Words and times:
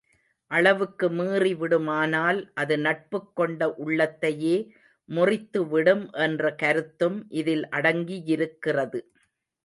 அளவுக்கு 0.51 1.07
மீறி 1.09 1.53
விடுமானால், 1.53 2.39
அது 2.53 2.75
நட்புக் 2.77 3.29
கொண்ட 3.35 3.67
உள்ளத்தையே 3.85 4.55
முறித்துவிடும் 5.09 6.03
என்ற 6.19 6.53
கருத்தும் 6.55 7.19
இதில் 7.33 7.63
அடங்கியிருக்கிறது. 7.69 9.01